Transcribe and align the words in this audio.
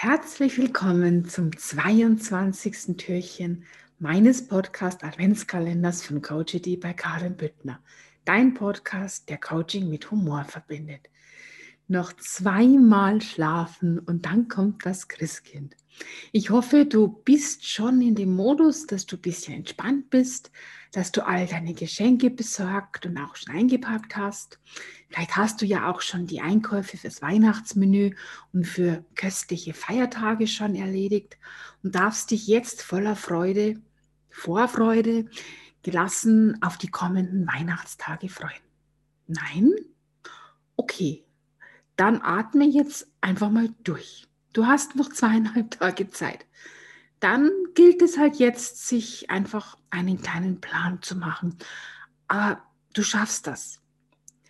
Herzlich 0.00 0.58
willkommen 0.58 1.24
zum 1.24 1.50
22. 1.56 2.96
Türchen 2.98 3.64
meines 3.98 4.46
Podcast 4.46 5.02
Adventskalenders 5.02 6.04
von 6.04 6.22
Coachity 6.22 6.76
bei 6.76 6.92
Karin 6.92 7.36
Büttner. 7.36 7.80
Dein 8.24 8.54
Podcast, 8.54 9.28
der 9.28 9.38
Coaching 9.38 9.90
mit 9.90 10.08
Humor 10.12 10.44
verbindet. 10.44 11.10
Noch 11.88 12.12
zweimal 12.12 13.20
schlafen 13.20 13.98
und 13.98 14.24
dann 14.24 14.46
kommt 14.46 14.86
das 14.86 15.08
Christkind. 15.08 15.74
Ich 16.30 16.50
hoffe, 16.50 16.86
du 16.86 17.08
bist 17.08 17.68
schon 17.68 18.00
in 18.00 18.14
dem 18.14 18.36
Modus, 18.36 18.86
dass 18.86 19.04
du 19.04 19.16
ein 19.16 19.22
bisschen 19.22 19.54
entspannt 19.54 20.10
bist, 20.10 20.52
dass 20.92 21.12
du 21.12 21.26
all 21.26 21.46
deine 21.46 21.74
Geschenke 21.74 22.30
besorgt 22.30 23.06
und 23.06 23.18
auch 23.18 23.36
schon 23.36 23.54
eingepackt 23.54 24.16
hast. 24.16 24.58
Vielleicht 25.08 25.36
hast 25.36 25.60
du 25.60 25.66
ja 25.66 25.90
auch 25.90 26.00
schon 26.00 26.26
die 26.26 26.40
Einkäufe 26.40 26.96
fürs 26.96 27.22
Weihnachtsmenü 27.22 28.14
und 28.52 28.66
für 28.66 29.04
köstliche 29.14 29.74
Feiertage 29.74 30.46
schon 30.46 30.74
erledigt 30.74 31.38
und 31.82 31.94
darfst 31.94 32.30
dich 32.30 32.46
jetzt 32.46 32.82
voller 32.82 33.16
Freude, 33.16 33.80
Vorfreude, 34.30 35.26
gelassen 35.82 36.62
auf 36.62 36.76
die 36.76 36.90
kommenden 36.90 37.46
Weihnachtstage 37.46 38.28
freuen. 38.28 38.60
Nein? 39.26 39.72
Okay, 40.76 41.24
dann 41.96 42.20
atme 42.22 42.66
jetzt 42.66 43.08
einfach 43.20 43.50
mal 43.50 43.70
durch. 43.84 44.26
Du 44.52 44.66
hast 44.66 44.96
noch 44.96 45.10
zweieinhalb 45.10 45.72
Tage 45.72 46.08
Zeit. 46.08 46.46
Dann 47.20 47.50
gilt 47.74 48.02
es 48.02 48.18
halt 48.18 48.36
jetzt, 48.36 48.86
sich 48.88 49.30
einfach 49.30 49.76
einen 49.90 50.20
kleinen 50.20 50.60
Plan 50.60 51.02
zu 51.02 51.16
machen. 51.16 51.56
Aber 52.28 52.62
du 52.94 53.02
schaffst 53.02 53.46
das. 53.46 53.80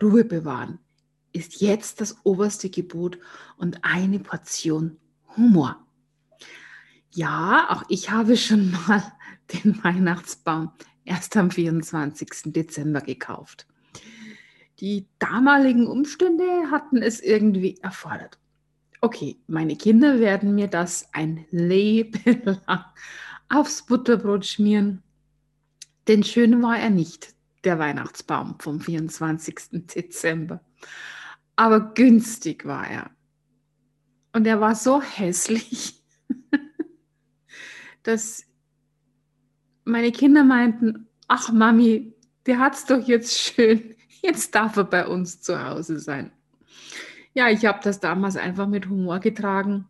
Ruhe 0.00 0.24
bewahren 0.24 0.78
ist 1.32 1.60
jetzt 1.60 2.00
das 2.00 2.16
oberste 2.24 2.70
Gebot 2.70 3.18
und 3.56 3.84
eine 3.84 4.18
Portion 4.18 4.96
Humor. 5.36 5.76
Ja, 7.12 7.68
auch 7.70 7.84
ich 7.88 8.10
habe 8.10 8.36
schon 8.36 8.72
mal 8.88 9.02
den 9.52 9.82
Weihnachtsbaum 9.84 10.72
erst 11.04 11.36
am 11.36 11.50
24. 11.50 12.28
Dezember 12.46 13.00
gekauft. 13.00 13.66
Die 14.80 15.06
damaligen 15.18 15.86
Umstände 15.86 16.70
hatten 16.70 16.98
es 16.98 17.20
irgendwie 17.20 17.76
erfordert 17.82 18.38
okay, 19.00 19.38
meine 19.46 19.76
Kinder 19.76 20.20
werden 20.20 20.54
mir 20.54 20.68
das 20.68 21.08
ein 21.12 21.46
Leben 21.50 22.42
lang 22.66 22.84
aufs 23.48 23.84
Butterbrot 23.86 24.46
schmieren. 24.46 25.02
Denn 26.08 26.22
schön 26.22 26.62
war 26.62 26.78
er 26.78 26.90
nicht, 26.90 27.34
der 27.64 27.78
Weihnachtsbaum 27.78 28.58
vom 28.58 28.80
24. 28.80 29.86
Dezember. 29.94 30.60
Aber 31.56 31.92
günstig 31.94 32.64
war 32.64 32.88
er. 32.88 33.10
Und 34.32 34.46
er 34.46 34.60
war 34.60 34.74
so 34.74 35.02
hässlich, 35.02 36.02
dass 38.02 38.44
meine 39.84 40.12
Kinder 40.12 40.44
meinten, 40.44 41.08
ach 41.26 41.52
Mami, 41.52 42.14
der 42.46 42.58
hat's 42.58 42.86
doch 42.86 43.06
jetzt 43.06 43.38
schön. 43.38 43.94
Jetzt 44.22 44.54
darf 44.54 44.76
er 44.76 44.84
bei 44.84 45.06
uns 45.06 45.40
zu 45.40 45.62
Hause 45.62 45.98
sein. 45.98 46.30
Ja, 47.34 47.48
ich 47.48 47.64
habe 47.64 47.80
das 47.82 48.00
damals 48.00 48.36
einfach 48.36 48.66
mit 48.66 48.88
Humor 48.88 49.20
getragen 49.20 49.86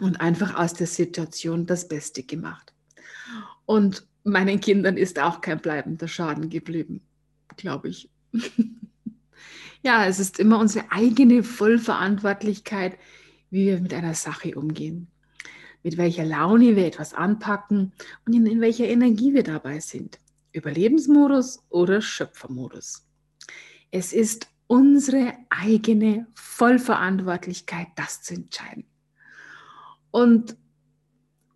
und 0.00 0.20
einfach 0.20 0.54
aus 0.54 0.74
der 0.74 0.86
Situation 0.86 1.66
das 1.66 1.88
Beste 1.88 2.22
gemacht. 2.22 2.72
Und 3.66 4.06
meinen 4.24 4.60
Kindern 4.60 4.96
ist 4.96 5.18
auch 5.18 5.40
kein 5.40 5.60
bleibender 5.60 6.08
Schaden 6.08 6.48
geblieben, 6.48 7.02
glaube 7.56 7.88
ich. 7.88 8.08
ja, 9.82 10.06
es 10.06 10.18
ist 10.18 10.38
immer 10.38 10.58
unsere 10.58 10.90
eigene 10.90 11.42
Vollverantwortlichkeit, 11.42 12.98
wie 13.50 13.66
wir 13.66 13.80
mit 13.80 13.92
einer 13.94 14.14
Sache 14.14 14.54
umgehen, 14.56 15.08
mit 15.82 15.98
welcher 15.98 16.24
Laune 16.24 16.76
wir 16.76 16.86
etwas 16.86 17.12
anpacken 17.14 17.92
und 18.26 18.34
in, 18.34 18.46
in 18.46 18.60
welcher 18.60 18.86
Energie 18.86 19.34
wir 19.34 19.44
dabei 19.44 19.80
sind. 19.80 20.18
Überlebensmodus 20.52 21.62
oder 21.68 22.00
Schöpfermodus. 22.00 23.06
Es 23.90 24.12
ist 24.12 24.48
unsere 24.66 25.34
eigene 25.50 26.26
Vollverantwortlichkeit, 26.34 27.88
das 27.96 28.22
zu 28.22 28.34
entscheiden. 28.34 28.84
Und 30.10 30.56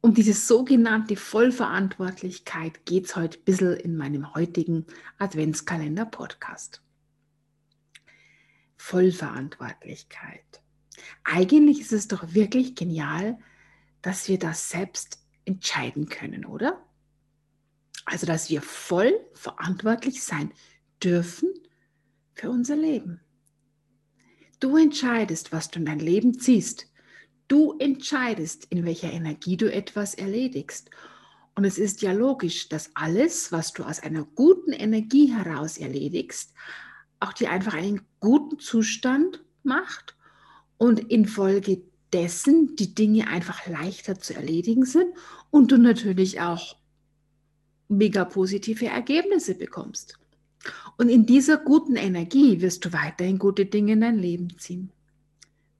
um 0.00 0.14
diese 0.14 0.32
sogenannte 0.32 1.16
Vollverantwortlichkeit 1.16 2.84
geht 2.84 3.06
es 3.06 3.16
heute 3.16 3.38
ein 3.38 3.44
bisschen 3.44 3.76
in 3.76 3.96
meinem 3.96 4.34
heutigen 4.34 4.86
Adventskalender-Podcast. 5.18 6.82
Vollverantwortlichkeit. 8.76 10.60
Eigentlich 11.24 11.80
ist 11.80 11.92
es 11.92 12.08
doch 12.08 12.34
wirklich 12.34 12.74
genial, 12.74 13.38
dass 14.02 14.28
wir 14.28 14.38
das 14.38 14.70
selbst 14.70 15.20
entscheiden 15.44 16.08
können, 16.08 16.44
oder? 16.44 16.84
Also, 18.04 18.26
dass 18.26 18.50
wir 18.50 18.60
voll 18.60 19.12
verantwortlich 19.34 20.24
sein 20.24 20.52
dürfen 21.02 21.48
für 22.34 22.50
unser 22.50 22.76
Leben. 22.76 23.20
Du 24.60 24.76
entscheidest, 24.76 25.52
was 25.52 25.70
du 25.70 25.80
in 25.80 25.86
dein 25.86 25.98
Leben 25.98 26.38
ziehst. 26.38 26.86
Du 27.48 27.76
entscheidest, 27.78 28.66
in 28.70 28.84
welcher 28.84 29.12
Energie 29.12 29.56
du 29.56 29.72
etwas 29.72 30.14
erledigst. 30.14 30.90
Und 31.54 31.64
es 31.64 31.78
ist 31.78 32.00
ja 32.00 32.12
logisch, 32.12 32.68
dass 32.68 32.90
alles, 32.94 33.52
was 33.52 33.72
du 33.72 33.82
aus 33.82 34.00
einer 34.00 34.24
guten 34.24 34.72
Energie 34.72 35.32
heraus 35.32 35.76
erledigst, 35.78 36.54
auch 37.20 37.32
dir 37.32 37.50
einfach 37.50 37.74
einen 37.74 38.02
guten 38.20 38.58
Zustand 38.58 39.44
macht 39.62 40.16
und 40.78 40.98
infolgedessen 41.10 42.74
die 42.76 42.94
Dinge 42.94 43.28
einfach 43.28 43.66
leichter 43.66 44.18
zu 44.18 44.34
erledigen 44.34 44.84
sind 44.84 45.12
und 45.50 45.70
du 45.72 45.76
natürlich 45.76 46.40
auch 46.40 46.76
mega 47.88 48.24
positive 48.24 48.86
Ergebnisse 48.86 49.54
bekommst. 49.54 50.18
Und 50.96 51.08
in 51.08 51.26
dieser 51.26 51.56
guten 51.56 51.96
Energie 51.96 52.60
wirst 52.60 52.84
du 52.84 52.92
weiterhin 52.92 53.38
gute 53.38 53.66
Dinge 53.66 53.92
in 53.92 54.00
dein 54.02 54.18
Leben 54.18 54.58
ziehen. 54.58 54.90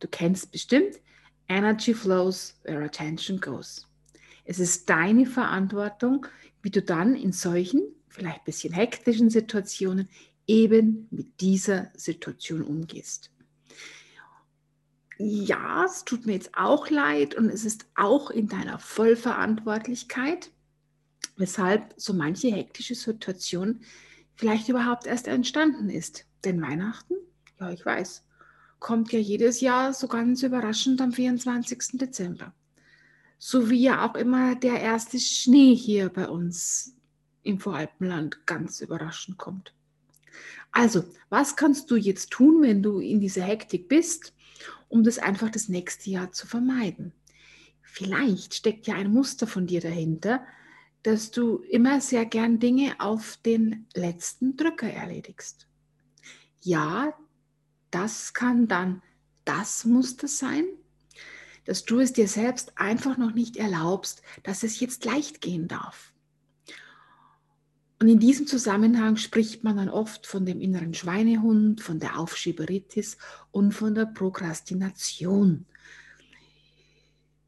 Du 0.00 0.08
kennst 0.08 0.50
bestimmt, 0.50 1.00
Energy 1.48 1.94
flows 1.94 2.54
where 2.64 2.84
attention 2.84 3.40
goes. 3.40 3.86
Es 4.44 4.58
ist 4.58 4.88
deine 4.90 5.26
Verantwortung, 5.26 6.26
wie 6.62 6.70
du 6.70 6.82
dann 6.82 7.14
in 7.14 7.32
solchen, 7.32 7.82
vielleicht 8.08 8.38
ein 8.38 8.44
bisschen 8.44 8.72
hektischen 8.72 9.30
Situationen 9.30 10.08
eben 10.46 11.06
mit 11.10 11.40
dieser 11.40 11.90
Situation 11.94 12.62
umgehst. 12.62 13.30
Ja, 15.18 15.84
es 15.84 16.04
tut 16.04 16.26
mir 16.26 16.32
jetzt 16.32 16.50
auch 16.56 16.90
leid 16.90 17.34
und 17.36 17.48
es 17.48 17.64
ist 17.64 17.86
auch 17.94 18.30
in 18.30 18.48
deiner 18.48 18.78
Vollverantwortlichkeit, 18.78 20.50
weshalb 21.36 21.94
so 21.96 22.12
manche 22.12 22.48
hektische 22.48 22.96
Situation 22.96 23.80
vielleicht 24.34 24.68
überhaupt 24.68 25.06
erst 25.06 25.28
entstanden 25.28 25.90
ist. 25.90 26.26
Denn 26.44 26.60
Weihnachten, 26.60 27.14
ja, 27.60 27.70
ich 27.70 27.84
weiß, 27.84 28.24
kommt 28.80 29.12
ja 29.12 29.18
jedes 29.18 29.60
Jahr 29.60 29.92
so 29.92 30.08
ganz 30.08 30.42
überraschend 30.42 31.00
am 31.00 31.12
24. 31.12 31.98
Dezember. 31.98 32.52
So 33.38 33.70
wie 33.70 33.80
ja 33.80 34.08
auch 34.08 34.14
immer 34.14 34.54
der 34.56 34.80
erste 34.80 35.18
Schnee 35.18 35.74
hier 35.74 36.08
bei 36.08 36.28
uns 36.28 36.94
im 37.42 37.58
Voralpenland 37.58 38.46
ganz 38.46 38.80
überraschend 38.80 39.38
kommt. 39.38 39.72
Also, 40.72 41.04
was 41.28 41.56
kannst 41.56 41.90
du 41.90 41.96
jetzt 41.96 42.30
tun, 42.30 42.62
wenn 42.62 42.82
du 42.82 42.98
in 42.98 43.20
dieser 43.20 43.42
Hektik 43.42 43.88
bist, 43.88 44.34
um 44.88 45.04
das 45.04 45.18
einfach 45.18 45.50
das 45.50 45.68
nächste 45.68 46.10
Jahr 46.10 46.32
zu 46.32 46.46
vermeiden? 46.46 47.12
Vielleicht 47.82 48.54
steckt 48.54 48.86
ja 48.86 48.94
ein 48.94 49.12
Muster 49.12 49.46
von 49.46 49.66
dir 49.66 49.80
dahinter, 49.80 50.44
dass 51.02 51.30
du 51.30 51.58
immer 51.58 52.00
sehr 52.00 52.24
gern 52.26 52.58
Dinge 52.58 52.94
auf 53.00 53.38
den 53.44 53.86
letzten 53.94 54.56
Drücker 54.56 54.90
erledigst. 54.90 55.66
Ja, 56.62 57.12
das 57.90 58.34
kann 58.34 58.68
dann 58.68 59.02
das 59.44 59.84
Muster 59.84 60.28
sein, 60.28 60.64
dass 61.64 61.84
du 61.84 62.00
es 62.00 62.12
dir 62.12 62.28
selbst 62.28 62.78
einfach 62.78 63.18
noch 63.18 63.34
nicht 63.34 63.56
erlaubst, 63.56 64.22
dass 64.42 64.62
es 64.62 64.80
jetzt 64.80 65.04
leicht 65.04 65.40
gehen 65.40 65.68
darf. 65.68 66.12
Und 68.00 68.08
in 68.08 68.18
diesem 68.18 68.48
Zusammenhang 68.48 69.16
spricht 69.16 69.62
man 69.62 69.76
dann 69.76 69.88
oft 69.88 70.26
von 70.26 70.44
dem 70.44 70.60
inneren 70.60 70.92
Schweinehund, 70.92 71.80
von 71.80 72.00
der 72.00 72.18
Aufschieberitis 72.18 73.16
und 73.52 73.72
von 73.72 73.94
der 73.94 74.06
Prokrastination 74.06 75.66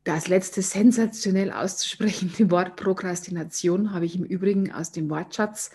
das 0.04 0.28
letzte 0.28 0.60
sensationell 0.60 1.50
auszusprechende 1.50 2.50
Wort 2.50 2.76
Prokrastination 2.76 3.92
habe 3.92 4.04
ich 4.04 4.16
im 4.16 4.24
Übrigen 4.24 4.70
aus 4.70 4.92
dem 4.92 5.08
Wortschatz 5.08 5.70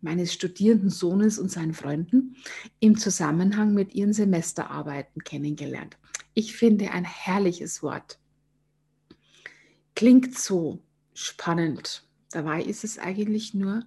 meines 0.00 0.32
studierenden 0.32 0.88
Sohnes 0.88 1.38
und 1.38 1.50
seinen 1.50 1.74
Freunden 1.74 2.34
im 2.80 2.96
Zusammenhang 2.96 3.74
mit 3.74 3.94
ihren 3.94 4.14
Semesterarbeiten 4.14 5.22
kennengelernt. 5.22 5.98
Ich 6.32 6.56
finde 6.56 6.92
ein 6.92 7.04
herrliches 7.04 7.82
Wort. 7.82 8.18
Klingt 9.94 10.36
so 10.36 10.82
spannend. 11.12 12.08
Dabei 12.30 12.62
ist 12.62 12.84
es 12.84 12.98
eigentlich 12.98 13.52
nur 13.52 13.84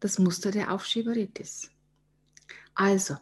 das 0.00 0.18
Muster 0.18 0.50
der 0.50 0.72
Aufschieberitis. 0.72 1.70
Also, 2.74 3.18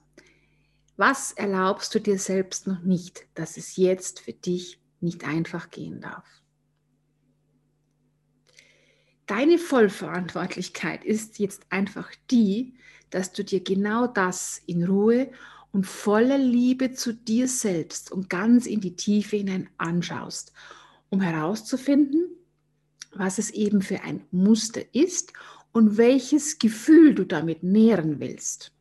was 0.97 1.33
erlaubst 1.33 1.93
du 1.95 2.01
dir 2.01 2.19
selbst 2.21 2.69
noch 2.69 2.83
nicht, 2.83 3.27
dass 3.35 3.57
es 3.57 3.77
jetzt 3.77 4.21
für 4.21 4.33
dich 4.33 4.81
nicht 5.07 5.25
einfach 5.25 5.71
gehen 5.71 6.01
darf. 6.03 6.27
Deine 9.27 9.59
Vollverantwortlichkeit 9.59 11.05
ist 11.05 11.39
jetzt 11.39 11.67
einfach 11.71 12.11
die, 12.31 12.75
dass 13.11 13.33
du 13.33 13.43
dir 13.43 13.61
genau 13.61 14.07
das 14.07 14.61
in 14.67 14.85
Ruhe 14.85 15.31
und 15.73 15.87
voller 15.87 16.39
Liebe 16.39 16.93
zu 16.93 17.13
dir 17.13 17.49
selbst 17.49 18.13
und 18.13 18.29
ganz 18.29 18.67
in 18.67 18.81
die 18.81 18.95
Tiefe 18.95 19.37
hinein 19.37 19.69
anschaust, 19.79 20.53
um 21.09 21.21
herauszufinden, 21.21 22.27
was 23.15 23.39
es 23.39 23.51
eben 23.51 23.83
für 23.83 24.03
ein 24.03 24.25
Muster 24.31 24.83
ist 24.95 25.33
und 25.73 25.97
welches 25.97 26.59
Gefühl 26.59 27.15
du 27.15 27.25
damit 27.25 27.63
nähren 27.63 28.21
willst. 28.21 28.73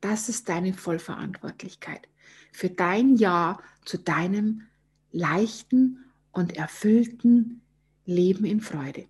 Das 0.00 0.28
ist 0.28 0.48
deine 0.48 0.74
Vollverantwortlichkeit 0.74 2.08
für 2.54 2.70
dein 2.70 3.16
Ja 3.16 3.58
zu 3.84 3.98
deinem 3.98 4.62
leichten 5.10 6.04
und 6.30 6.56
erfüllten 6.56 7.62
Leben 8.06 8.44
in 8.44 8.60
Freude. 8.60 9.06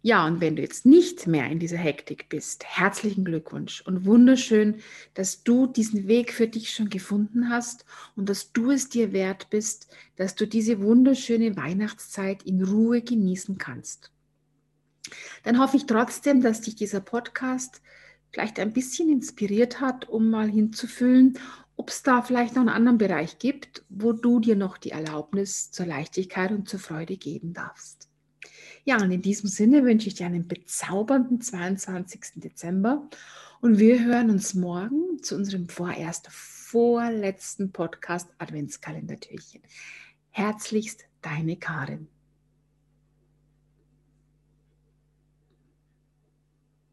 Ja, 0.00 0.26
und 0.26 0.40
wenn 0.40 0.56
du 0.56 0.62
jetzt 0.62 0.86
nicht 0.86 1.26
mehr 1.26 1.50
in 1.50 1.58
dieser 1.58 1.76
Hektik 1.76 2.30
bist, 2.30 2.64
herzlichen 2.64 3.26
Glückwunsch 3.26 3.82
und 3.82 4.06
wunderschön, 4.06 4.76
dass 5.12 5.42
du 5.42 5.66
diesen 5.66 6.08
Weg 6.08 6.32
für 6.32 6.48
dich 6.48 6.70
schon 6.70 6.88
gefunden 6.88 7.50
hast 7.50 7.84
und 8.16 8.26
dass 8.30 8.52
du 8.52 8.70
es 8.70 8.88
dir 8.88 9.12
wert 9.12 9.50
bist, 9.50 9.88
dass 10.16 10.34
du 10.34 10.46
diese 10.46 10.80
wunderschöne 10.80 11.56
Weihnachtszeit 11.56 12.42
in 12.44 12.64
Ruhe 12.64 13.02
genießen 13.02 13.58
kannst. 13.58 14.12
Dann 15.42 15.58
hoffe 15.58 15.76
ich 15.76 15.84
trotzdem, 15.84 16.40
dass 16.40 16.62
dich 16.62 16.74
dieser 16.74 17.00
Podcast 17.00 17.82
vielleicht 18.30 18.58
ein 18.60 18.72
bisschen 18.72 19.10
inspiriert 19.10 19.80
hat, 19.80 20.08
um 20.08 20.30
mal 20.30 20.48
hinzufühlen, 20.48 21.38
ob 21.78 21.90
es 21.90 22.02
da 22.02 22.22
vielleicht 22.22 22.54
noch 22.54 22.62
einen 22.62 22.68
anderen 22.68 22.98
Bereich 22.98 23.38
gibt, 23.38 23.84
wo 23.88 24.12
du 24.12 24.40
dir 24.40 24.56
noch 24.56 24.78
die 24.78 24.90
Erlaubnis 24.90 25.70
zur 25.70 25.86
Leichtigkeit 25.86 26.50
und 26.50 26.68
zur 26.68 26.80
Freude 26.80 27.16
geben 27.16 27.54
darfst. 27.54 28.10
Ja, 28.84 29.00
und 29.00 29.10
in 29.12 29.22
diesem 29.22 29.48
Sinne 29.48 29.84
wünsche 29.84 30.08
ich 30.08 30.16
dir 30.16 30.26
einen 30.26 30.48
bezaubernden 30.48 31.40
22. 31.40 32.20
Dezember 32.36 33.08
und 33.60 33.78
wir 33.78 34.04
hören 34.04 34.28
uns 34.28 34.54
morgen 34.54 35.22
zu 35.22 35.36
unserem 35.36 35.68
vorerst 35.68 36.28
vorletzten 36.30 37.70
Podcast 37.70 38.28
Adventskalender-Türchen. 38.38 39.62
Herzlichst 40.30 41.04
deine 41.22 41.56
Karin. 41.56 42.08